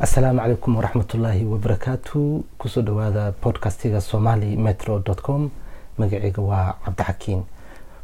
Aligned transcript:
asalaamu 0.00 0.40
calaykum 0.40 0.76
waraxmatullaahi 0.76 1.44
wabarakaatu 1.44 2.44
ku 2.58 2.66
soo 2.68 2.82
dhawaada 2.82 3.32
podcastiga 3.32 4.00
somali 4.00 4.56
metro 4.56 5.00
com. 5.22 5.50
Magaceyga 5.98 6.42
waa 6.42 6.74
cabdixakiin. 6.84 7.42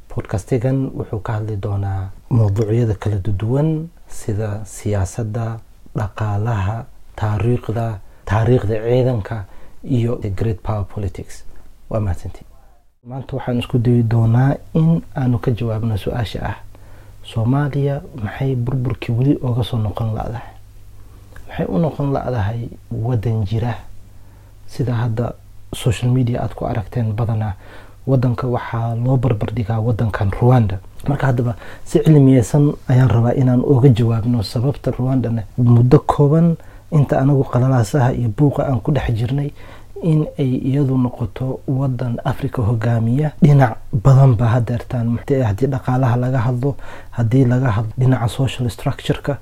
Podcastigan 0.08 0.90
wuxuu 0.96 1.20
ka 1.20 1.32
hadli 1.32 1.56
doonaa 1.56 2.10
mawduucyada 2.30 2.94
kala 2.94 3.16
duwan 3.40 3.88
sida 4.08 4.64
siyaasadda 4.64 5.58
dhaqaalaha 5.96 6.84
taariikhda 7.16 7.98
taariikhda 8.24 8.74
ciidanka 8.88 9.44
iyo 9.84 10.16
great 10.36 10.60
power 10.62 10.84
politics. 10.88 11.44
Waa 11.90 12.00
mahadsantii 12.00 12.46
maanta 13.04 13.36
waxaan 13.36 13.58
isku 13.58 13.78
dayi 13.78 14.02
doonaa 14.02 14.56
in 14.74 15.02
aanu 15.16 15.38
ka 15.38 15.50
jawaabno 15.50 15.96
su'aasha 15.96 16.40
ah. 16.42 16.56
Soomaaliya 17.24 18.00
maxay 18.22 18.54
burburkii 18.56 19.12
weli 19.14 19.38
oga 19.42 19.64
soo 19.64 19.78
noqon 19.78 20.14
la-dahay 20.16 20.51
maxay 21.52 21.66
u 21.68 21.78
noqon 21.78 22.12
la-dahay 22.12 22.68
jira. 23.44 23.74
Sida 24.66 24.94
hadda 24.94 25.32
social 25.74 26.10
media 26.10 26.40
aada 26.42 26.54
ku 26.54 26.64
aragteen 26.66 27.12
badanaa 27.12 27.52
wadanka 28.06 28.46
waxaa 28.48 28.94
loo 28.96 29.16
barbardhigaa 29.16 29.80
wadankan 29.80 30.30
ruwanda 30.40 30.78
marka 31.08 31.26
haddaba 31.26 31.54
si 31.84 31.98
cilmiyeysan 32.00 32.72
ayaan 32.88 33.08
rabaa 33.08 33.34
inaan 33.36 33.60
oga 33.64 33.88
jawaabno 33.88 34.42
sababta 34.42 34.90
ruwandana 34.90 35.42
muddo 35.58 35.98
kooban 35.98 36.56
inta 36.90 37.20
anagu 37.20 37.44
qalalaasaha 37.44 38.12
iyo 38.12 38.28
buuqa 38.36 38.66
aan 38.68 38.80
ku 38.80 38.92
dhex 38.92 39.12
jirnay 39.14 39.50
in 40.02 40.26
ay 40.38 40.50
iyadu 40.66 40.98
noqoto 40.98 41.60
wadan 41.68 42.18
africa 42.24 42.58
hogaamiya. 42.62 43.32
Dhinac 43.42 43.76
badan 43.92 44.34
ba 44.34 44.46
hadeertaan 44.58 45.18
haddii 45.28 45.66
dhaqaalaha 45.70 46.16
laga 46.16 46.38
hadlo 46.38 46.74
haddii 47.18 47.44
laga 47.52 47.68
hadlo 47.76 47.92
dhinaca 48.00 48.28
social 48.28 48.70
structureka 48.76 49.36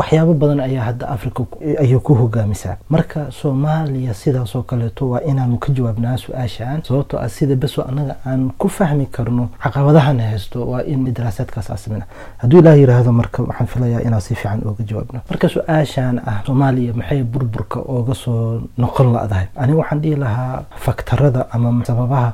waxyaabo 0.00 0.34
badan 0.34 0.60
ayaa 0.60 0.84
hadda 0.88 1.08
africa 1.08 1.40
ayay 1.82 1.98
ku 2.06 2.14
hogaamisaa. 2.14 2.76
Marka 2.94 3.20
soomaaliya 3.40 4.14
sidaasoo 4.14 4.62
kaleeto 4.62 5.08
waa 5.10 5.20
inaanu 5.30 5.56
ka 5.58 5.72
jawaabnaa 5.72 6.16
su'aashaan 6.16 6.82
sababtoo 6.88 7.18
ah 7.24 7.28
sida 7.28 7.54
beso 7.56 7.82
anaga 7.90 8.16
aan 8.26 8.50
ku 8.58 8.68
fahmi 8.68 9.06
karno 9.06 9.48
caqabadahana 9.62 10.22
haysto 10.30 10.66
waa 10.70 10.82
in 10.92 11.00
daraasaadkaas 11.16 11.70
asamina 11.70 12.04
hadduu 12.42 12.58
ilaah 12.60 12.76
yiraahdo 12.78 13.12
marka 13.12 13.42
waxaan 13.42 13.66
filayaa 13.72 14.00
inaan 14.06 14.20
si 14.20 14.34
fiican 14.34 14.60
ooga 14.68 14.84
jawaabno. 14.90 15.20
Marka 15.30 15.48
su'aashaan 15.48 16.16
ah 16.26 16.38
soomaaliya 16.46 16.92
maxay 16.94 17.22
burburka 17.22 17.80
ooga 17.80 18.14
soo 18.14 18.60
noqon 18.78 19.12
la-dahay? 19.12 19.46
Aniga 19.56 19.78
waxaan 19.82 20.00
dhihi 20.02 20.16
lahaa 20.24 20.62
faktarada 20.86 21.46
ama 21.50 21.84
sababaha 21.88 22.32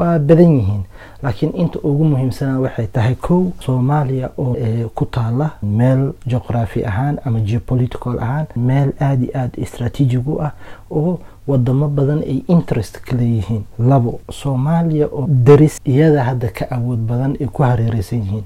waa 0.00 0.18
badan 0.18 0.52
yihiin. 0.56 0.82
Laakiin 1.22 1.52
inta 1.62 1.78
ugu 1.84 2.04
muhiimsana 2.04 2.60
waxay 2.64 2.86
tahay 2.86 3.14
kow 3.14 3.42
soomaaliya 3.64 4.30
oo 4.38 4.56
ku 4.94 5.04
taala 5.06 5.50
meel 5.62 6.12
juqraafi 6.26 6.84
ahaan 6.90 7.18
ama 7.24 7.40
geopolitical 7.40 8.16
ahaan 8.18 8.46
meel 8.56 8.92
aada 9.00 9.24
iyo 9.24 9.32
aada 9.40 9.56
istraatiijig 9.64 10.28
u 10.28 10.40
ah 10.42 10.52
oo 10.90 11.18
wadamo 11.48 11.88
badan 11.88 12.20
ay 12.24 12.40
interest 12.48 13.00
ka 13.04 13.16
leeyihiin. 13.16 13.64
Labo 13.78 14.20
soomaaliya 14.32 15.06
oo 15.12 15.26
daris 15.28 15.80
iyada 15.84 16.24
hadda 16.24 16.48
ka 16.48 16.64
awood 16.76 16.98
badan 17.10 17.36
ay 17.40 17.46
ku 17.46 17.62
hareereysan 17.62 18.18
yihiin. 18.24 18.44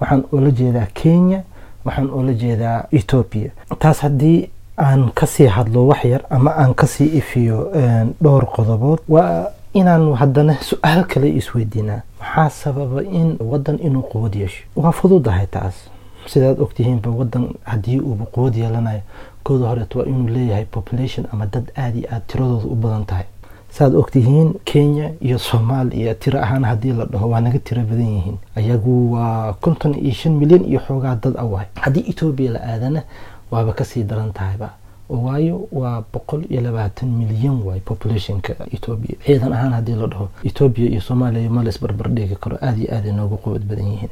Waxaan 0.00 0.24
oola 0.32 0.50
jeedaa 0.50 0.86
kenya 0.94 1.42
waxaan 1.84 2.10
oola 2.10 2.32
jeedaa 2.32 2.84
ethoopia 2.92 3.50
taas 3.78 4.00
haddii 4.04 4.48
aan 4.76 5.08
ka 5.14 5.26
sii 5.26 5.46
hadlo 5.46 5.86
wax 5.88 6.04
yar 6.04 6.20
ama 6.30 6.50
aan 6.56 6.74
ka 6.74 6.86
sii 6.86 7.08
ifiyo 7.20 7.72
dhowr 8.22 8.44
qodobood 8.56 8.98
waa 9.08 9.46
inaanu 9.72 10.14
haddana 10.14 10.54
su'aal 10.62 11.04
kale 11.06 11.28
isweydiinaa 11.40 12.00
maxaa 12.20 12.50
sababa 12.50 13.02
in 13.02 13.36
wadan 13.40 13.78
inuu 13.82 14.02
quwad 14.02 14.34
yeesho? 14.34 14.62
Waa 14.76 14.92
fududahay 14.92 15.46
taas. 15.46 15.74
Sidaad 16.26 16.60
ogtihiinba 16.60 17.10
wadan 17.10 17.48
haddii 17.64 17.98
uuba 18.00 18.24
quwad 18.24 18.54
yeelanayo 18.56 19.00
kooda 19.42 19.66
horeet 19.68 19.94
waa 19.94 20.04
inuu 20.04 20.28
leeyahay 20.28 20.64
population 20.64 21.26
ama 21.32 21.46
dad 21.46 21.70
aada 21.76 21.98
iyo 21.98 22.08
aada 22.12 22.20
tiradooda 22.26 22.64
u 22.66 22.74
badan 22.74 23.04
tahay. 23.04 23.24
Saaad 23.70 23.94
ogtihiin 23.94 24.54
kenya 24.64 25.10
iyo 25.20 25.38
soomaaliya 25.38 26.14
tiro 26.14 26.40
ahaan 26.42 26.64
haddii 26.64 26.92
la 26.92 27.04
dhaho 27.04 27.28
waa 27.30 27.40
naga 27.40 27.58
tiro 27.58 27.82
badan 27.82 28.06
yihiin. 28.08 28.36
Ayagu 28.56 29.12
waa 29.12 29.52
konton 29.52 29.94
iyo 29.94 30.12
shan 30.12 30.32
milyan 30.32 30.64
iyo 30.64 30.80
xoogaa 30.80 31.14
dad 31.22 31.34
a 31.38 31.44
wahay 31.44 31.66
haddii 31.74 32.04
etoobiya 32.10 32.50
la 32.52 32.60
aadana 32.62 33.02
waaba 33.50 33.72
ka 33.72 33.84
sii 33.84 34.02
daran 34.02 34.32
tahayba 34.32 34.70
waayo 35.10 35.68
waa 35.72 36.02
boqol 36.12 36.44
iyo 36.50 36.60
labaatan 36.60 37.08
milyan 37.08 37.62
waay 37.66 37.80
populationka 37.80 38.54
etoobiya. 38.72 39.16
Ciidan 39.26 39.52
ahaan 39.52 39.72
haddii 39.72 39.94
la 39.98 40.06
dhaho 40.06 40.28
etoobiya 40.44 40.90
iyo 40.90 41.00
soomaaliya 41.00 41.50
ma 41.50 41.62
lays 41.62 41.80
barbardhigi 41.82 42.36
karo 42.36 42.56
aada 42.62 42.78
iyo 42.78 42.94
aada 42.94 43.08
inoogu 43.08 43.36
quwad 43.36 43.62
badan 43.66 43.86
yihiin. 43.86 44.10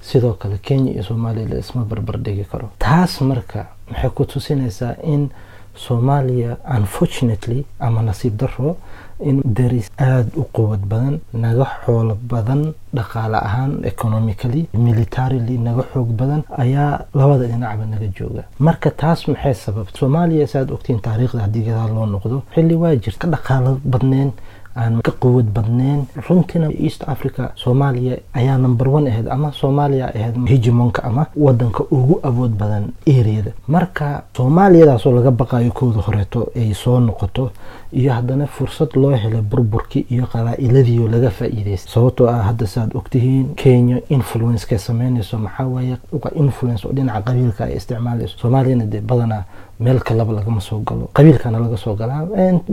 Sidoo 0.00 0.32
kale 0.32 0.58
kenya 0.62 0.92
iyo 0.92 1.02
soomaaliya 1.02 1.48
la 1.48 1.58
isma 1.58 1.84
barbardhigi 1.84 2.44
karo. 2.44 2.70
Taas 2.78 3.20
marka 3.20 3.66
maxay 3.90 4.10
ku 4.10 4.24
tusinaysaa 4.24 4.94
in 5.04 5.28
soomaaliya 5.76 6.56
unfortunately 6.76 7.64
ama 7.80 8.02
nasiib 8.02 8.36
daro 8.36 8.76
in 9.20 9.40
daris 9.44 9.88
aada 9.98 10.30
u 10.36 10.44
quwad 10.56 10.82
badan 10.92 11.18
naga 11.32 11.66
xoolo 11.84 12.14
badan 12.32 12.72
dhaqaale 12.96 13.38
ahaan 13.48 13.72
economically 13.84 14.66
militarily 14.74 15.58
naga 15.58 15.82
xoog 15.92 16.08
badan 16.20 16.42
ayaa 16.58 17.04
labada 17.14 17.44
dhinacba 17.50 17.84
naga 17.86 18.06
jooga. 18.18 18.42
Marka 18.58 18.90
taas 18.90 19.20
maxay 19.28 19.54
sababta 19.54 19.98
soomaaliya 19.98 20.46
saaad 20.46 20.70
ogtiin 20.76 21.00
taariikhda 21.06 21.40
haddii 21.46 21.64
gadaal 21.68 21.92
loo 21.96 22.06
noqdo 22.14 22.42
xilli 22.54 22.74
waa 22.82 22.94
jirta 22.96 23.18
ka 23.26 23.28
dhaqaalo 23.34 23.80
badneen 23.84 24.30
aan 24.76 25.00
ka 25.02 25.12
quwad 25.20 25.46
badneen 25.54 26.04
runtiina 26.28 26.68
east 26.86 27.02
africa 27.08 27.50
soomaaliya 27.54 28.16
ayaa 28.34 28.58
number 28.58 28.88
one 28.88 29.10
ahayd 29.10 29.28
ama 29.28 29.52
soomaaliya 29.52 30.14
ahayd 30.14 30.36
hegemonka 30.48 31.04
ama 31.04 31.26
wadanka 31.36 31.84
ugu 31.90 32.20
awood 32.22 32.50
badan 32.58 32.84
areada 33.06 33.50
marka 33.68 34.22
soomaaliyadaasoo 34.36 35.12
laga 35.12 35.30
baqayo 35.30 35.72
kooda 35.72 36.00
horeeto 36.00 36.48
ay 36.56 36.74
soo 36.74 37.00
noqoto 37.00 37.50
iyo 37.92 38.12
haddana 38.12 38.46
fursad 38.46 38.88
loo 38.96 39.10
helay 39.16 39.40
burburkii 39.40 40.06
iyo 40.10 40.26
qabaa-iladiio 40.26 41.08
laga 41.08 41.30
faa-iideystay 41.30 41.92
sababtoo 41.94 42.28
ah 42.28 42.42
hadda 42.42 42.66
saaad 42.66 42.90
ogtihiin 42.94 43.54
kenya 43.54 44.00
influencekay 44.08 44.78
sameynayso 44.78 45.38
maxaa 45.38 45.66
waaye? 45.66 45.96
Waa 46.12 46.30
influence 46.34 46.86
oo 46.88 46.92
dhinaca 46.92 47.20
qabiilka 47.22 47.64
ay 47.64 47.76
isticmaalayso. 47.76 48.38
Soomaaliyana 48.38 48.84
dee 48.86 49.00
badanaa 49.00 49.44
meel 49.84 50.00
kalaba 50.08 50.32
lagama 50.38 50.60
soo 50.60 50.78
galo 50.88 51.04
qabiilkana 51.16 51.58
laga 51.64 51.76
soo 51.76 51.94
galaa 52.00 52.22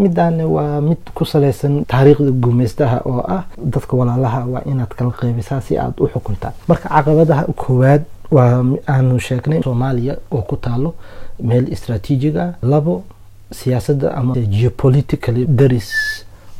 midaana 0.03 0.43
waa 0.55 0.81
mid 0.81 0.97
ku 1.15 1.25
salaysan 1.25 1.73
taariikhda 1.93 2.31
guumeystaha 2.43 2.97
oo 3.11 3.21
ah 3.37 3.43
dadka 3.73 3.93
walaalaha 3.99 4.39
waa 4.53 4.63
inaad 4.71 4.91
kala 4.97 5.11
qeybisaa 5.19 5.61
si 5.67 5.77
aad 5.77 5.93
u 6.03 6.07
xukuntaa 6.13 6.51
marka 6.67 6.87
caqabadaha 6.95 7.43
koowaad 7.61 8.03
waa 8.35 8.63
aanu 8.93 9.19
sheegnay 9.27 9.59
soomaaliya 9.63 10.13
oo 10.35 10.41
ku 10.49 10.55
taalo 10.65 10.89
meel 11.49 11.65
istraatiijig 11.75 12.35
ah 12.45 12.49
labo 12.73 12.95
siyaasadda 13.59 14.07
ama 14.19 14.33
geopolitically 14.57 15.45
daris 15.59 15.89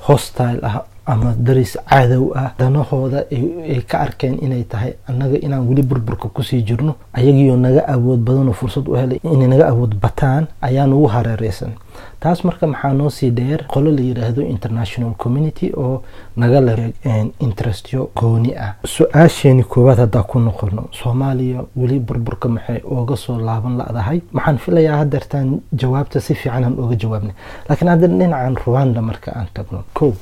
hostile 0.08 0.60
ah 0.70 0.82
ama 1.06 1.34
daris 1.38 1.78
cadow 1.90 2.32
ah. 2.36 2.52
Danahooda 2.60 3.26
ay 3.32 3.82
ka 3.88 4.00
arkeen 4.06 4.40
inay 4.42 4.64
tahay 4.64 4.94
annaga 5.10 5.38
inaan 5.46 5.68
weli 5.70 5.84
burburka 5.84 6.28
ku 6.30 6.44
sii 6.44 6.62
jirno 6.64 6.96
ayagiioo 7.14 7.58
naga 7.58 7.82
awood 7.88 8.20
badanoo 8.28 8.54
fursad 8.54 8.88
u 8.88 8.96
helay 8.96 9.20
inay 9.24 9.48
naga 9.48 9.68
awood 9.72 9.96
bataan 10.04 10.48
ayaa 10.62 10.88
nagu 10.88 11.08
hareereysan 11.08 11.72
taas 12.20 12.44
marka 12.48 12.68
maxaa 12.68 12.94
noo 12.94 13.10
sii 13.10 13.30
dheer 13.32 13.68
qolo 13.68 13.92
la 13.92 14.02
yidhaahdo 14.02 14.42
international 14.42 15.12
community 15.24 15.72
oo 15.78 16.02
naga 16.38 16.62
le 16.62 16.94
interestyo 17.40 18.10
gooni 18.16 18.56
ah. 18.56 18.74
Su'aasheeni 18.86 19.64
koowaad 19.64 19.98
haddaa 20.04 20.24
ku 20.24 20.40
noqono 20.40 20.88
soomaaliya 20.92 21.64
weli 21.76 22.00
burburka 22.00 22.48
maxay 22.50 22.80
ooga 22.86 23.16
soo 23.16 23.38
laaban 23.38 23.78
la-dahay? 23.78 24.22
Waxaan 24.34 24.58
filayaa 24.58 24.98
hadeertaan 25.04 25.60
jawaabta 25.82 26.20
si 26.22 26.34
fiicanaan 26.36 26.80
ooga 26.80 26.96
jawaabnay 26.96 27.34
laakiin 27.70 27.90
hadda 27.94 28.08
dhinacan 28.08 28.56
ruwanda 28.66 29.02
marka 29.02 29.32
aan 29.36 29.48
tagno. 29.54 29.84
Ko 29.94 30.14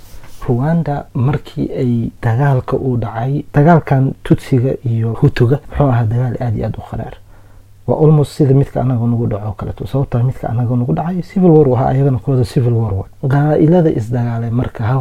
ruwanda 0.47 1.05
markii 1.13 1.67
ay 1.81 1.93
dagaalka 2.23 2.75
uu 2.77 2.97
dhacay 3.03 3.43
dagaalkan 3.53 4.13
tutsiga 4.23 4.71
iyo 4.91 5.09
hutuga 5.21 5.59
muxuu 5.69 5.89
ahaa 5.89 6.03
dagaal 6.13 6.35
aada 6.41 6.57
iyo 6.57 6.65
aada 6.67 6.77
u 6.83 6.89
qaraar 6.91 7.13
waa 7.87 7.97
almost 8.03 8.31
sida 8.37 8.53
midka 8.53 8.81
anaga 8.81 9.05
nagu 9.07 9.27
dhaco 9.27 9.51
kaleeto 9.57 9.87
sababtaa 9.87 10.23
midka 10.23 10.49
anaga 10.49 10.75
nagu 10.75 10.93
dhacay 10.93 11.21
civil 11.21 11.49
war 11.57 11.67
waha 11.69 11.85
ayagana 11.89 12.17
kooda 12.17 12.43
civil 12.45 12.73
war 12.73 12.93
wa 12.93 13.05
qaa-ilada 13.33 13.89
isdagaalay 13.99 14.49
marka 14.51 14.83
hal 14.83 14.99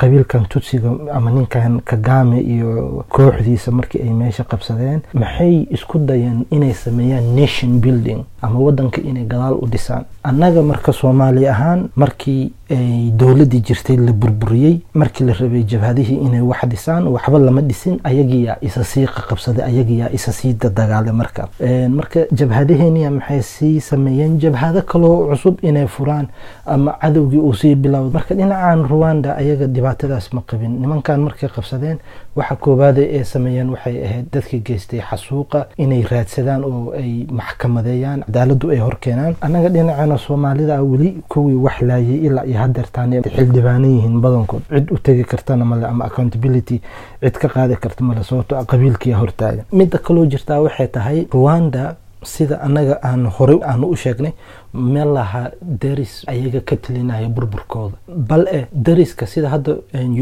qabiilkan 0.00 0.46
tutsiga 0.52 0.90
ama 1.12 1.30
ninkan 1.30 1.80
kagame 1.90 2.40
iyo 2.40 3.04
kooxdiisa 3.08 3.70
markii 3.70 4.02
ay 4.02 4.10
meesha 4.20 4.44
qabsadeen 4.44 5.00
maxay 5.14 5.66
isku 5.70 5.98
dayeen 5.98 6.44
inay 6.50 6.72
sameeyaan 6.74 7.34
nation 7.34 7.80
building 7.80 8.20
ama 8.42 8.58
wadanka 8.66 9.00
inay 9.02 9.24
gadaal 9.24 9.54
u 9.62 9.66
dhisaan 9.66 10.04
annaga 10.22 10.62
marka 10.62 10.92
soomaali 10.92 11.48
ahaan 11.48 11.88
markii 11.96 12.52
ay 12.70 13.10
dowladii 13.20 13.60
jirtay 13.68 13.96
la 13.96 14.12
burburiyey 14.12 14.80
markii 14.94 15.24
la 15.26 15.32
rabay 15.40 15.62
jabhadihii 15.72 16.16
inay 16.26 16.40
wax 16.40 16.64
dhisaan 16.72 17.08
waxba 17.08 17.38
lama 17.38 17.60
dhisin 17.60 17.98
ayagiyaa 18.04 18.56
isa 18.62 18.84
sii 18.84 19.06
qaqabsaday 19.06 19.64
ayagiyaa 19.70 20.08
isa 20.12 20.32
sii 20.32 20.52
dadagaalay 20.54 21.12
marka. 21.12 21.48
Marka 21.98 22.19
marka 22.20 22.34
jabhadaheeniya 22.36 23.10
maxay 23.10 23.42
sii 23.42 23.80
sameeyeen 23.80 24.38
jabhado 24.40 24.82
kaloo 24.82 25.28
cusub 25.30 25.58
inay 25.64 25.86
furaan 25.86 26.26
ama 26.66 26.92
cadowgii 27.00 27.38
uu 27.38 27.54
sii 27.54 27.74
bilowda 27.74 28.10
marka 28.18 28.34
dhinacan 28.34 28.84
ruwanda 28.88 29.36
ayaga 29.36 29.66
dhibaatadaas 29.66 30.32
ma 30.32 30.42
qabin. 30.46 30.80
Nimankan 30.80 31.20
markay 31.20 31.48
qabsadeen 31.48 31.98
waxa 32.36 32.56
koowaada 32.56 33.02
ee 33.02 33.24
sameeyeen 33.24 33.70
waxay 33.70 34.04
ahayd 34.06 34.26
dadka 34.32 34.56
geystay 34.58 35.00
xasuuqa 35.00 35.66
inay 35.78 36.02
raadsadaan 36.10 36.64
oo 36.64 36.92
ay 36.92 37.26
maxkamadeeyaan 37.30 38.20
cadaaladu 38.26 38.70
ay 38.70 38.78
horkeenaan 38.78 39.34
annaga 39.40 39.68
dhinacana 39.68 40.18
soomaalida 40.18 40.82
weli 40.82 41.22
kuwii 41.28 41.54
wax 41.54 41.80
laayay 41.82 42.18
ilaa 42.26 42.44
iyo 42.44 42.58
hadeertaan 42.58 43.10
xildhibaanan 43.22 43.90
yihiin 43.90 44.20
badankood. 44.20 44.62
Cid 44.70 44.90
u 44.92 44.98
tegi 44.98 45.24
kartana 45.24 45.64
male 45.64 45.86
ama 45.86 46.04
accountability 46.04 46.80
cid 47.22 47.32
ka 47.38 47.48
qaadi 47.48 47.76
karta 47.76 48.04
male 48.04 48.22
sababto 48.24 48.56
qabiilkiia 48.66 49.16
hortaagan 49.18 49.64
midda 49.72 49.98
kaloo 49.98 50.26
jirtaa 50.26 50.60
waxay 50.60 50.86
tahay 50.88 51.26
ruwanda 51.32 51.94
sida 52.22 52.60
annaga 52.66 52.98
aan 53.02 53.26
horey 53.26 53.60
aanu 53.64 53.86
u 53.90 53.96
sheegnay 53.96 54.32
meel 54.74 55.12
lahaa 55.14 55.50
daris 55.82 56.24
ayaga 56.28 56.60
ka 56.60 56.76
talinaya 56.76 57.28
burburkooda. 57.28 57.96
Bal 58.08 58.46
e 58.52 58.66
dariska 58.72 59.26
sida 59.26 59.48
hadda 59.48 59.72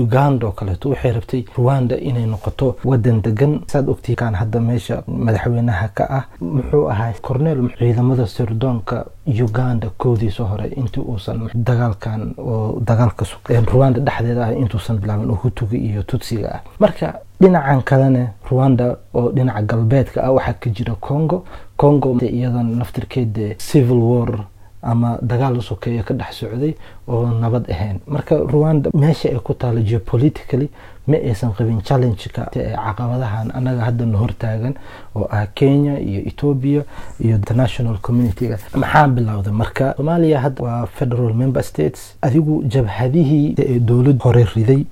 uganda 0.02 0.46
oo 0.46 0.52
kaleeto 0.52 0.90
waxay 0.90 1.12
rabtay 1.12 1.44
ruwanda 1.56 1.96
inay 1.96 2.26
noqoto 2.26 2.76
wadan 2.84 3.20
degan 3.22 3.60
saad 3.66 3.88
ogtii 3.88 4.14
kaan 4.16 4.34
hadda 4.34 4.60
meesha 4.60 5.02
madaxweynaha 5.06 5.88
ka 5.94 6.04
ah 6.18 6.24
muxuu 6.40 6.88
ahaa 6.90 7.12
cornel 7.22 7.68
ciidamada 7.78 8.26
sirdoonka 8.26 9.04
uganda 9.26 9.90
koodiisa 9.98 10.44
hore 10.44 10.66
intii 10.76 11.02
uusan 11.02 11.48
dagaalkan 11.54 12.34
oo 12.38 12.80
dagaalka 12.80 13.24
ruwanda 13.72 14.00
dhexdeeda 14.00 14.44
ah 14.46 14.52
intuusan 14.62 14.98
bilaabin 14.98 15.30
oo 15.30 15.34
hutuga 15.42 15.76
iyo 15.76 16.02
tutsiga 16.02 16.48
ah. 16.54 16.60
Marka 16.78 17.14
dhinacan 17.40 17.82
kalena 17.82 18.22
ruwanda 18.50 18.96
oo 19.14 19.30
dhinaca 19.32 19.62
galbeedka 19.62 20.22
ah 20.24 20.32
waxaa 20.32 20.52
ka 20.60 20.70
jira 20.70 20.94
congo. 21.00 21.44
Congo 21.76 22.18
iyadan 22.20 22.76
naftirkeeda 22.78 23.54
civil 23.58 23.98
war 24.02 24.46
ama 24.82 25.18
dagaal 25.22 25.60
sokeeya 25.62 26.02
ka 26.02 26.14
dhex 26.14 26.34
socday 26.40 26.74
oo 27.08 27.26
nabad 27.40 27.70
ahayn. 27.70 27.98
Marka 28.06 28.36
ruwanda 28.36 28.90
meesha 28.94 29.28
ay 29.28 29.38
ku 29.38 29.54
taalo 29.54 29.80
geopolitically 29.82 30.68
ma 31.06 31.16
aysan 31.16 31.52
qabin 31.54 31.80
challengeka 31.82 32.50
ee 32.56 32.74
caqabadahan 32.76 33.50
annaga 33.54 33.80
haddana 33.86 34.18
hortaagan 34.18 34.74
oo 35.16 35.26
ah 35.30 35.46
kenya 35.54 35.98
iyo 36.00 36.20
ethoobia 36.26 36.82
iyo 37.20 37.36
international 37.36 37.98
communityga 37.98 38.58
maxaa 38.74 39.08
bilowday? 39.08 39.52
Marka 39.52 39.94
soomaaliya 39.96 40.40
hadda 40.40 40.62
waa 40.64 40.86
federal 40.86 41.34
member 41.34 41.62
states. 41.62 42.14
Adigu 42.22 42.62
jabhadihii 42.66 43.54
ee 43.58 43.78
dowlad 43.78 44.18
hore 44.22 44.44
riday 44.54 44.84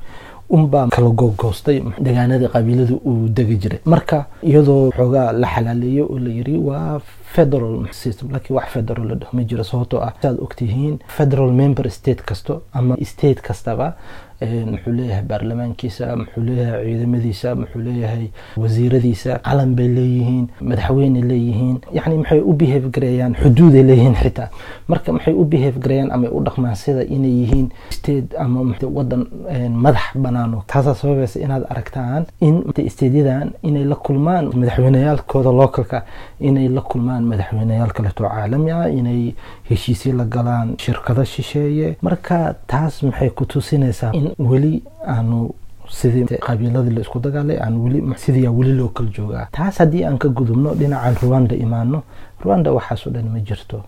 unbaa 0.51 0.87
kala 0.89 1.11
googoostay 1.11 1.83
degaanadii 2.01 2.49
qabiilada 2.49 2.95
uu 3.05 3.29
degi 3.29 3.57
jiray. 3.63 3.81
Marka 3.85 4.25
iyadoo 4.43 4.91
xoogaa 4.97 5.33
la 5.33 5.47
xalaaleeyo 5.55 6.05
oo 6.11 6.19
la 6.19 6.31
yiri 6.31 6.59
waa 6.59 7.01
federal 7.35 7.87
system. 7.91 8.31
Laakiin 8.33 8.57
wax 8.57 8.69
federal 8.77 9.07
la 9.09 9.15
dhaho 9.15 9.37
ma 9.37 9.43
jiro 9.45 9.65
sababtoo 9.65 10.01
ah 10.01 10.13
saad 10.23 10.37
ogtihiin 10.41 10.99
federal 11.09 11.51
member 11.53 11.91
state 11.91 12.23
kasto 12.23 12.63
ama 12.73 12.97
state 13.05 13.41
kastaba 13.43 13.95
muxuu 14.41 14.93
leeyahay 14.93 15.23
baarlamaankiisa 15.25 16.17
muxuu 16.17 16.43
leeyahay 16.45 16.85
ciidamadiisa 16.85 17.55
muxuu 17.55 17.81
leeyahay 17.81 18.27
wasiiradiisa. 18.57 19.39
Calan 19.45 19.75
bay 19.75 19.89
leeyihiin 19.89 20.49
madaxweyne 20.61 21.21
leeyihiin. 21.29 21.79
Yani 21.93 22.17
maxay 22.19 22.41
u 22.41 22.53
behave 22.53 22.89
gareeyaan 22.91 23.35
xuduuday 23.43 23.83
leeyihiin 23.83 24.15
xitaa. 24.15 24.49
Marka 24.89 25.13
maxay 25.13 25.35
u 25.35 25.45
behave 25.45 25.79
gareeyaan 25.81 26.11
ama 26.13 26.29
u 26.31 26.41
dhaqmaan 26.45 26.75
sida 26.77 27.03
inay 27.05 27.31
yihiin? 27.43 27.69
State 27.91 28.37
ama 28.39 28.61
wadan 28.95 29.27
madax 29.71 30.03
banaano. 30.15 30.63
Taasaa 30.67 30.95
sababaysa 30.95 31.41
inaad 31.41 31.65
aragtaan 31.71 32.27
in 32.41 32.63
stateyadan 32.89 33.51
inay 33.63 33.85
la 33.85 33.95
kulmaan 33.97 34.51
madaxweyneyaalkooda 34.55 35.53
localka 35.53 36.03
inay 36.41 36.69
la 36.69 36.81
kulmaan 36.81 37.25
madaxweyneyaal 37.25 37.93
kaleeto 37.93 38.25
caalami 38.29 38.71
ah 38.71 38.89
inay 38.91 39.33
heshiisyo 39.71 40.13
la 40.13 40.25
galaan 40.25 40.75
shirkado 40.79 41.25
shisheeye. 41.25 41.97
Marka 42.03 42.55
taas 42.67 43.03
maxay 43.03 43.31
ku 43.31 43.45
tusinaysaa 43.47 44.13
in 44.13 44.26
weli 44.39 44.83
aanu 45.07 45.51
sidii 45.89 46.25
qabiiladii 46.47 46.91
la 46.95 47.01
isku 47.01 47.19
dagaalay 47.21 47.59
aan 47.65 47.77
weli 47.85 48.03
sidii 48.17 48.49
weli 48.49 48.73
loo 48.75 48.89
kala 48.89 49.09
joogaa. 49.17 49.47
Taas 49.53 49.79
haddii 49.79 50.05
aan 50.05 50.19
ka 50.19 50.29
gudubno 50.29 50.75
dhinacan 50.75 51.15
ruwanda 51.23 51.55
imaano 51.57 52.03
ruwanda 52.45 52.73
waxaasoo 52.73 53.11
dhan 53.11 53.29
ma 53.29 53.39
jirto. 53.41 53.83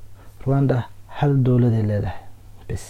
Ruwanda 0.47 0.83
hal 1.19 1.35
dowladay 1.37 1.83
leedahay 1.83 2.23
bes 2.69 2.85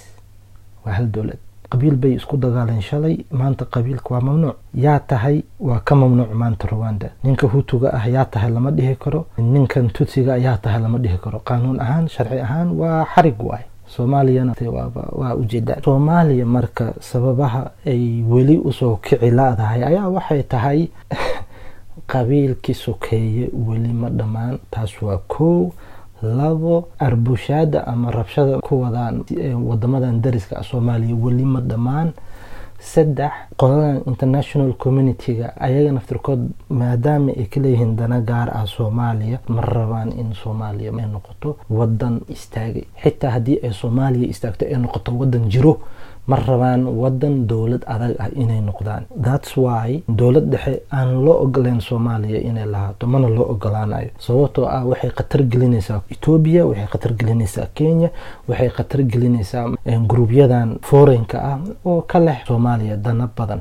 waa 0.85 0.93
hal 0.93 1.07
dowlad. 1.07 1.39
Qabiil 1.71 1.97
bay 1.97 2.13
isku 2.15 2.37
dagaaleen 2.37 2.81
shalay 2.83 3.25
maanta 3.31 3.65
qabiilka 3.65 4.15
waa 4.15 4.21
mamnuuc. 4.21 4.57
Yaa 4.75 4.99
tahay 5.01 5.43
waa 5.61 5.81
ka 5.81 5.95
mamnuuc 5.97 6.33
maanta 6.35 6.67
ruwanda 6.69 7.11
ninka 7.25 7.47
hutuga 7.47 7.93
ah 7.95 8.09
yaa 8.09 8.25
tahay 8.25 8.51
lama 8.51 8.71
dhihi 8.71 8.95
karo. 8.97 9.27
Ninkan 9.39 9.91
tutsiga 9.91 10.37
yaa 10.37 10.57
tahay 10.57 10.81
lama 10.83 10.99
dhihi 10.99 11.19
karo. 11.19 11.39
Qaanuun 11.45 11.81
ahaan 11.81 12.09
sharci 12.09 12.39
ahaan 12.41 12.69
waa 12.81 13.05
xarig 13.15 13.37
waay 13.43 13.65
soomaaliyana 13.89 14.55
waa 15.13 15.35
ujeedaan 15.35 15.83
soomaaliya 15.83 16.47
marka 16.47 16.95
sababaha 17.01 17.71
ay 17.87 18.23
weli 18.23 18.59
u 18.59 18.73
soo 18.73 18.97
kici 18.97 19.31
laadahay 19.31 19.85
ayaa 19.85 20.09
waxay 20.09 20.43
tahay 20.43 20.89
qabiilkii 22.11 22.75
sokeeye 22.75 23.51
weli 23.67 23.93
ma 23.93 24.09
dhammaan. 24.11 24.59
Taas 24.71 25.03
waa 25.03 25.19
kow 25.29 25.71
labo 26.23 26.89
arbushaada 26.99 27.87
ama 27.87 28.11
rabshada 28.11 28.59
ku 28.61 28.81
wadaan 28.83 29.25
wadamadan 29.65 30.21
dariska 30.21 30.63
soomaaliya 30.63 31.15
weli 31.15 31.45
ma 31.45 31.61
dhammaan 31.61 32.13
saddex 32.79 33.33
qoladan 33.57 34.03
international 34.07 34.73
communityga 34.79 35.53
ayaga 35.61 35.93
naftirkood 35.93 36.43
maadaama 36.71 37.33
ay 37.37 37.47
ka 37.51 37.61
leeyihiin 37.61 37.97
dana 37.97 38.21
gaar 38.21 38.49
ah 38.55 38.67
soomaaliya 38.67 39.39
ma 39.49 39.61
rabaan 39.63 40.13
in 40.15 40.33
soomaaliya 40.35 40.93
ay 40.99 41.07
noqoto 41.11 41.57
wadan 41.71 42.21
istaagay 42.29 42.85
xitaa 43.03 43.31
haddii 43.31 43.59
ay 43.65 43.73
soomaaliya 43.73 44.29
istaagto 44.31 44.65
ay 44.67 44.77
noqoto 44.79 45.11
wadan 45.19 45.49
jiro 45.51 45.81
ma 46.29 46.37
rabaan 46.37 46.83
wadan 47.01 47.47
dowlad 47.51 47.83
adag 47.95 48.13
ah 48.21 48.29
inay 48.43 48.61
noqdaan. 48.61 49.03
Thats 49.25 49.57
why 49.57 50.03
dowlad 50.09 50.47
dhexe 50.53 50.83
aan 50.93 51.25
loo 51.25 51.37
ogoleyn 51.45 51.81
soomaaliya 51.81 52.41
inay 52.49 52.67
lahaato 52.75 53.07
mana 53.07 53.29
loo 53.37 53.47
ogolaanayo. 53.53 54.11
Sababtoo 54.27 54.67
ah 54.77 54.85
waxay 54.91 55.11
khatar 55.19 55.43
gelinaysaa 55.53 56.01
etoobiya 56.15 56.67
waxay 56.69 56.87
khatar 56.93 57.13
gelinaysaa 57.21 57.67
kenya 57.75 58.11
waxay 58.49 58.69
khatar 58.77 59.01
gelinaysaa 59.13 59.65
gruubyadan 60.11 60.79
foreign-ka 60.89 61.39
ah 61.53 61.59
oo 61.85 62.01
ka 62.11 62.19
leh 62.21 62.39
soomaaliya 62.47 62.97
dana 62.97 63.27
badan. 63.37 63.61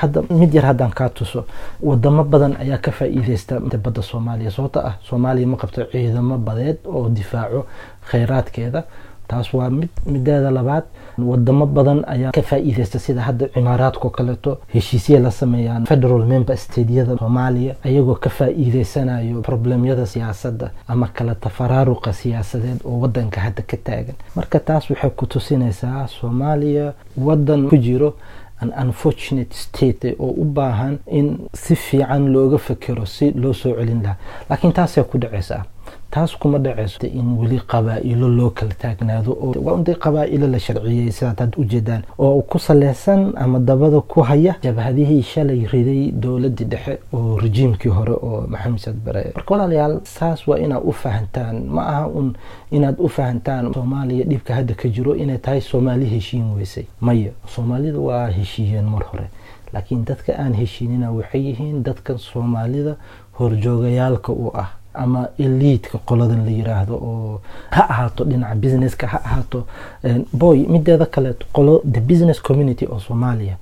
Hadda 0.00 0.22
mid 0.30 0.50
yar 0.54 0.64
haddaan 0.74 0.90
kaa 0.98 1.08
tuso 1.08 1.44
wadamo 1.82 2.24
badan 2.24 2.56
ayaa 2.62 2.78
ka 2.78 2.90
faa-iideysta 2.90 3.60
badda 3.84 4.02
soomaaliya. 4.02 4.50
Sababtoo 4.50 4.82
ah 4.90 4.94
soomaaliya 5.08 5.46
ma 5.46 5.56
qabto 5.56 5.86
ciidamo 5.92 6.38
badeed 6.38 6.78
oo 6.86 7.08
difaaco 7.08 7.66
kheyraadkeeda 8.10 8.82
taas 9.28 9.54
waa 9.54 9.70
mid 9.70 9.88
mideeda 10.06 10.50
labaad 10.50 10.84
wadamo 11.18 11.66
badan 11.66 12.04
ayaa 12.06 12.32
ka 12.32 12.42
faa-iideysta 12.42 12.98
sida 12.98 13.20
hadda 13.22 13.48
cimaaraadkao 13.54 14.10
kaleeto 14.10 14.58
heshiisya 14.74 15.20
la 15.20 15.30
sameeyaan 15.30 15.86
federal 15.86 16.24
member 16.26 16.56
stateyada 16.56 17.18
soomaaliya 17.18 17.74
ayagoo 17.84 18.14
ka 18.14 18.30
faa-iideysanayo 18.30 19.40
problemyada 19.42 20.06
siyaasadda 20.06 20.70
ama 20.88 21.08
kala 21.08 21.34
tafaraaruqa 21.34 22.12
siyaasadeed 22.12 22.80
oo 22.84 23.00
wadanka 23.00 23.40
hadda 23.40 23.62
ka 23.62 23.76
taagan. 23.76 24.14
Marka 24.36 24.60
taas 24.60 24.90
waxay 24.90 25.10
ku 25.10 25.26
tusinaysaa 25.26 26.06
soomaaliya 26.08 26.92
wadan 27.16 27.68
ku 27.68 27.76
jiro 27.76 28.14
an 28.60 28.72
unfortunate 28.82 29.54
state 29.54 30.16
oo 30.18 30.30
u 30.30 30.44
baahan 30.44 30.98
in 31.10 31.38
si 31.54 31.76
fiican 31.76 32.28
looga 32.32 32.58
fekero 32.58 33.06
si 33.06 33.30
loo 33.32 33.52
soo 33.52 33.74
celin 33.74 34.02
lahaa. 34.02 34.16
Laakiin 34.50 34.72
taasay 34.72 35.04
ku 35.04 35.18
dhacaysaa 35.18 35.64
taas 36.14 36.36
kuma 36.40 36.58
dhaceyso 36.58 37.06
in 37.06 37.28
weli 37.40 37.58
qabaa-ilo 37.72 38.28
loo 38.28 38.50
kala 38.50 38.74
taagnaado 38.82 39.32
oo 39.32 39.54
waa 39.64 39.74
unday 39.78 39.94
qabaa-ilo 40.04 40.46
la 40.54 40.58
sharciyey 40.58 41.10
sidaad 41.12 41.38
had 41.40 41.52
ujeedaan 41.62 42.02
oo 42.18 42.42
ku 42.50 42.58
saleysan 42.58 43.32
ama 43.36 43.58
dabada 43.58 44.00
ku 44.00 44.20
haya 44.30 44.54
jabhadihii 44.62 45.22
shalay 45.22 45.64
riday 45.72 46.10
dowladii 46.12 46.64
dhexe 46.72 46.98
oo 47.16 47.38
rejiimkii 47.40 47.88
hore 47.98 48.12
oo 48.12 48.44
maxamed 48.48 48.78
saad 48.84 48.96
bare 49.04 49.22
marka 49.34 49.54
walaalayaal 49.54 50.00
saas 50.04 50.44
waa 50.48 50.58
inaad 50.58 50.82
u 50.84 50.92
fahantaan. 50.92 51.56
Ma 51.74 51.82
aha 51.92 52.06
un 52.08 52.28
inaad 52.70 52.96
u 52.98 53.08
fahantaan 53.08 53.72
soomaaliya 53.74 54.24
dhibka 54.28 54.54
hadda 54.54 54.74
ka 54.74 54.88
jiro 54.88 55.14
inay 55.16 55.38
tahay 55.38 55.60
soomaali 55.60 56.06
heshiin 56.06 56.52
weysay. 56.56 56.84
Maya 57.00 57.30
soomaalida 57.54 57.98
waa 57.98 58.26
heshiiyeen 58.28 58.84
mar 58.84 59.02
hore 59.12 59.26
laakiin 59.72 60.04
dadka 60.04 60.32
aan 60.38 60.54
heshiinina 60.54 61.10
waxay 61.12 61.40
yihiin 61.48 61.82
dadka 61.82 62.18
soomaalida 62.18 62.96
horjoogayaalka 63.38 64.32
u 64.32 64.50
ah 64.54 64.68
ama 64.94 65.28
eliidka 65.38 65.98
qoladan 65.98 66.44
la 66.44 66.50
yiraahdo 66.50 66.94
oo 66.94 67.40
ha 67.70 67.82
ahaato 67.90 68.24
dhinaca 68.24 68.54
businesska 68.54 69.06
ha 69.06 69.18
ahaato 69.24 69.66
boy 70.32 70.58
mideeda 70.68 71.06
kale 71.06 71.34
qolo 71.52 71.82
the 71.92 72.00
business 72.00 72.42
community 72.42 72.86
oo 72.86 72.98
soomaaliya 73.00 73.56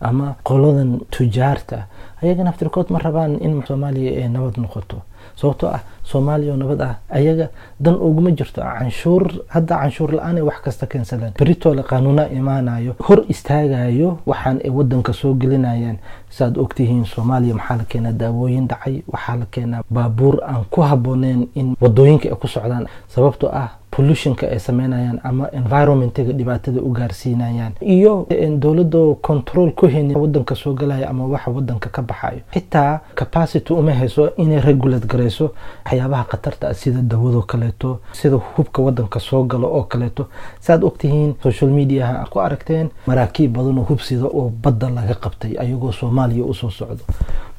ama 0.00 0.34
qoladan 0.42 1.00
tujaarta 1.10 1.86
ayaga 2.22 2.44
naftirkood 2.44 2.86
ma 2.90 2.98
rabaan 2.98 3.36
in 3.42 3.62
soomaaliya 3.68 4.28
nabad 4.28 4.56
noqoto 4.56 4.96
sababtoo 5.40 5.68
ah 5.76 5.80
soomaaliya 6.10 6.52
oo 6.52 6.56
nabad 6.62 6.80
ah 6.82 6.94
ayaga 7.18 7.46
dan 7.80 7.94
uguma 7.94 8.30
jirto 8.30 8.60
canshuur. 8.60 9.24
Hadda 9.48 9.74
canshuur 9.80 10.10
la'aanay 10.16 10.42
wax 10.42 10.58
kasta 10.64 10.86
keensadaan. 10.86 11.32
Beritoola 11.38 11.82
qaanuuna 11.82 12.28
imaanayo 12.28 12.92
hor 13.06 13.24
istaagayo 13.28 14.18
waxaan 14.26 14.58
ay 14.64 14.70
wadanka 14.70 15.12
soo 15.12 15.34
gelinayaan. 15.34 15.98
Saaad 16.30 16.58
ogtihiin 16.58 17.04
soomaaliya 17.04 17.54
maxaa 17.54 17.76
la 17.76 17.84
keenaa 17.88 18.12
daawooyin 18.12 18.66
dhacay? 18.68 19.02
Waxaa 19.12 19.36
la 19.36 19.46
keenaa 19.50 19.82
baabuur 19.90 20.36
aan 20.44 20.64
ku 20.70 20.80
habooneen 20.82 21.48
in 21.54 21.76
waddooyinka 21.80 22.28
ay 22.28 22.34
ku 22.36 22.48
socdaan. 22.48 22.86
Sababtoo 23.08 23.50
ah 23.52 23.68
pollutionka 23.90 24.46
ay 24.46 24.58
sameynayaan 24.58 25.20
ama 25.24 25.48
environmentiga 25.52 26.32
dhibaatada 26.32 26.80
u 26.80 26.90
gaarsiinayaan. 26.92 27.72
Iyo 27.80 28.26
dowladda 28.58 29.14
control 29.22 29.70
ku 29.72 29.86
haynin 29.86 30.16
wadanka 30.16 30.54
soo 30.54 30.74
galaya 30.74 31.10
ama 31.10 31.26
waxa 31.26 31.50
wadanka 31.50 31.88
ka 31.88 32.02
baxayo 32.02 32.40
xitaa 32.54 33.00
capacity 33.14 33.72
uma 33.72 33.92
hayso 33.92 34.30
inay 34.36 34.60
regulate 34.60 35.06
garayso 35.06 35.50
waxyaabaha 35.84 36.24
khatarta 36.30 36.68
ah 36.68 36.74
sida 36.74 37.02
dawadoo 37.02 37.42
kaleeto 37.42 38.00
sida 38.12 38.36
hubka 38.36 38.82
wadanka 38.82 39.20
soo 39.20 39.42
galo 39.44 39.68
oo 39.68 39.82
kaleeto. 39.82 40.26
Saaad 40.60 40.84
ogtihiin 40.84 41.34
social 41.42 41.70
mediaha 41.70 42.26
ku 42.30 42.40
aragteen 42.40 42.88
maraakiib 43.06 43.52
badan 43.56 43.78
oo 43.78 43.84
hubsida 43.90 44.24
oo 44.26 44.52
badda 44.62 44.90
laga 44.90 45.14
qabtay 45.14 45.56
ayagoo 45.58 45.92
soomaaliya 45.92 46.44
u 46.44 46.54
soo 46.54 46.70
socdo. 46.70 47.04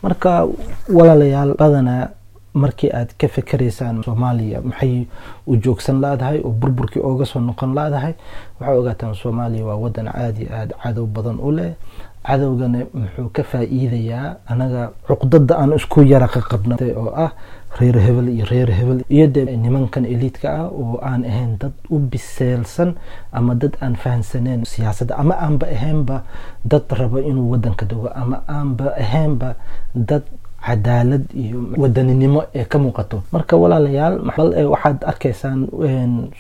Marka 0.04 0.48
walaalayaal 0.94 1.54
badanaa 1.60 2.08
markii 2.54 2.92
aad 2.94 3.10
ka 3.18 3.28
fikeraysaan 3.28 4.04
soomaaliya 4.04 4.62
maxay 4.62 5.06
u 5.48 5.56
joogsan 5.56 6.02
laadahay 6.02 6.40
oo 6.44 6.52
burburkii 6.52 7.02
ooga 7.02 7.26
soo 7.26 7.40
noqon 7.40 7.74
laadahay? 7.76 8.14
Waxaa 8.60 8.76
ogaataan 8.80 9.16
soomaaliya 9.16 9.66
waa 9.66 9.76
wadan 9.80 10.08
aada 10.08 10.40
iyo 10.42 10.50
aada 10.56 10.76
cadow 10.84 11.06
badan 11.06 11.40
u 11.40 11.52
leh. 11.52 11.74
Cadowgana 12.22 12.86
muxuu 12.94 13.30
ka 13.34 13.44
faa-iidayaa 13.44 14.36
anaga 14.46 14.92
cuqdada 15.08 15.58
aan 15.58 15.74
isku 15.74 16.04
yara 16.06 16.28
ka 16.30 16.42
qabna 16.46 16.78
oo 16.96 17.10
ah 17.18 17.32
reer 17.80 17.98
hebel 17.98 18.28
iyo 18.30 18.46
reer 18.46 18.70
hebel. 18.72 19.02
Iyo 19.10 19.26
dee 19.28 19.58
nimankan 19.58 20.06
eliidka 20.06 20.48
ah 20.54 20.68
oo 20.70 21.00
aan 21.02 21.26
ahayn 21.26 21.58
dad 21.58 21.72
u 21.90 21.98
biseelsan 22.00 22.94
ama 23.34 23.56
dad 23.56 23.74
aan 23.82 23.96
fahansaneen 23.96 24.66
siyaasadda 24.70 25.18
ama 25.18 25.34
aanba 25.40 25.66
ahaynba 25.68 26.22
dad 26.66 26.86
rabo 26.94 27.20
inuu 27.20 27.52
wadanka 27.58 27.86
dogo 27.90 28.10
ama 28.14 28.44
aanba 28.48 28.94
ahaynba 29.02 29.56
dad 29.96 30.22
cadaalad 30.66 31.24
iyo 31.36 31.58
wadaninimo 31.78 32.44
ee 32.56 32.64
ka 32.66 32.78
muuqato. 32.80 33.24
Marka 33.32 33.58
walaalayaal 33.58 34.16
bal 34.38 34.50
waxaad 34.74 34.98
arkaysaan 35.12 35.60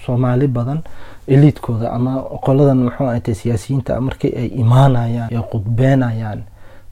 soomaali 0.05 0.47
badan 0.47 0.79
eliidkooda 1.27 1.91
ama 1.91 2.21
qoladan 2.45 2.77
muxuu 2.85 3.05
ahatay 3.07 3.35
siyaasiyiinta 3.35 4.01
markii 4.01 4.33
ay 4.41 4.47
imaanayaan 4.63 5.29
ay 5.35 5.41
qudbeenayaan 5.51 6.39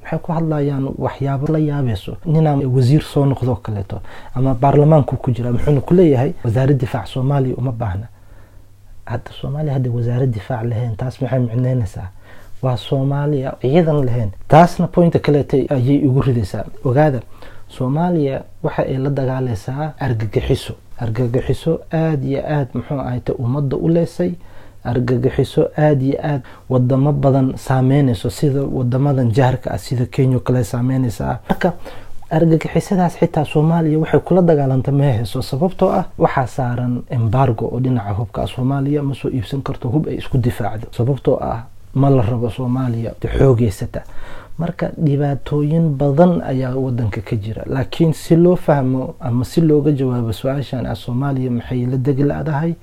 waxay 0.02 0.20
ku 0.20 0.32
hadlayaan 0.32 0.84
waxyaabo 0.98 1.46
la 1.54 1.60
yaabayso 1.60 2.14
ninaa 2.26 2.56
wasiir 2.76 3.02
soo 3.04 3.26
noqdoo 3.26 3.56
kaleeto 3.56 4.02
ama 4.36 4.54
baarlamaanku 4.54 5.16
ku 5.18 5.32
jira 5.32 5.52
muxuuna 5.52 5.82
kuleeyahay 5.82 6.32
wasaarad 6.46 6.78
difaac 6.80 7.06
soomaaliya 7.08 7.56
uma 7.58 7.72
baahna. 7.72 8.08
Hadda 9.06 9.32
soomaaliya 9.42 9.74
hadda 9.74 9.90
wasaarad 9.92 10.32
difaac 10.32 10.64
lahayn 10.66 10.96
taas 10.96 11.22
maxay 11.22 11.40
micneynaysaa 11.40 12.08
waa 12.62 12.78
soomaaliya. 12.78 13.54
Ciidan 13.62 14.06
lahayn. 14.06 14.32
Taasna 14.48 14.88
pointa 14.88 15.20
kaleeta 15.20 15.58
ayay 15.58 15.96
igu 16.08 16.22
ridaysaa. 16.22 16.66
Ogaada 16.86 17.20
soomaaliya 17.68 18.42
waxa 18.64 18.82
ay 18.84 18.98
la 18.98 19.10
dagaalaysaa 19.10 19.94
argagixiso 20.00 20.74
argagixiso 21.00 21.80
aada 21.94 22.26
iyo 22.28 22.42
aada 22.46 22.68
muxuu 22.74 23.00
ahayta 23.00 23.34
ummadda 23.34 23.78
u 23.78 23.88
leysay 23.90 24.32
argagixiso 24.84 25.68
aada 25.78 26.04
iyo 26.06 26.18
aada 26.24 26.42
wadamo 26.70 27.12
badan 27.14 27.54
saameynayso 27.58 28.30
sida 28.30 28.62
wadamadan 28.64 29.32
jaarka 29.32 29.72
ah 29.72 29.78
sida 29.78 30.06
kenya 30.06 30.40
kale 30.40 30.64
saameynaysaa. 30.64 31.40
Marka 31.50 31.74
argagixisadaas 32.30 33.16
xitaa 33.20 33.46
soomaaliya 33.46 34.00
waxay 34.00 34.20
kula 34.20 34.42
dagaalanta 34.42 34.92
ma 34.92 35.04
hayso 35.04 35.42
sababtoo 35.42 35.90
ah 35.92 36.04
waxaa 36.18 36.48
saaran 36.48 37.02
embargo 37.10 37.66
oo 37.66 37.80
dhinaca 37.80 38.14
hubka 38.14 38.48
soomaaliya 38.48 39.04
ma 39.04 39.14
soo 39.16 39.30
iibsan 39.30 39.62
karto 39.62 39.90
hub 39.90 40.08
ay 40.08 40.16
isku 40.16 40.38
difaacdo 40.38 40.88
sababtoo 40.92 41.38
ah 41.42 41.64
ma 41.94 42.10
la 42.10 42.22
rabo 42.22 42.50
soomaaliya 42.50 43.14
xoogeysata. 43.38 44.04
Marka 44.60 44.92
dhibaatooyin 44.98 45.96
badan 45.98 46.42
ayaa 46.42 46.76
wadanka 46.76 47.22
ka 47.22 47.36
jira 47.36 47.64
laakiin 47.66 48.14
si 48.14 48.36
loo 48.36 48.56
fahmo 48.56 49.16
ama 49.20 49.46
si 49.46 49.62
looga 49.62 49.92
jawaabo 49.92 50.34
su'aashan 50.34 50.86
ah 50.86 50.96
soomaaliya 50.96 51.52
maxay 51.52 51.86
la 51.86 51.98
degi 51.98 52.24
la-dahay? 52.24 52.76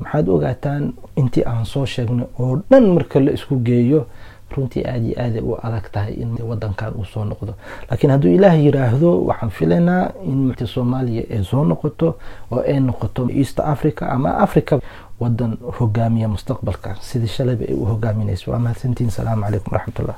Maxaad 0.00 0.28
ogaataan 0.28 0.92
intii 1.16 1.44
aan 1.46 1.64
soo 1.64 1.86
sheegnay 1.86 2.26
oo 2.38 2.58
dhan 2.70 2.90
marka 2.94 3.20
la 3.20 3.30
isku 3.32 3.56
geeyo? 3.62 4.06
Runtii 4.50 4.82
aada 4.82 4.98
iyo 5.06 5.14
aaday 5.22 5.40
u 5.46 5.54
adag 5.62 5.86
tahay 5.92 6.14
in 6.18 6.34
wadankan 6.42 6.90
uu 6.98 7.04
soo 7.06 7.22
noqdo. 7.24 7.54
Laakiin 7.90 8.10
hadduu 8.10 8.34
ilaah 8.34 8.58
yiraahdo 8.58 9.22
waxaan 9.30 9.50
filaynaa 9.50 10.10
in 10.26 10.50
soomaaliya 10.66 11.22
ay 11.30 11.44
soo 11.46 11.62
noqoto 11.64 12.16
oo 12.50 12.60
ay 12.66 12.80
noqoto 12.80 13.28
east 13.30 13.60
africa 13.60 14.10
ama 14.10 14.34
africa 14.42 14.80
wadan 15.20 15.58
hogaamiya 15.78 16.28
mustaqbalka. 16.28 16.96
Sidii 17.00 17.28
shalayba 17.36 17.64
ay 17.68 17.74
u 17.74 17.84
hogaaminayso 17.84 18.50
waa 18.50 18.58
mahadsantiin. 18.58 19.10
Salaamu 19.10 19.42
calaykum 19.44 19.72
waraxmatullah 19.72 20.16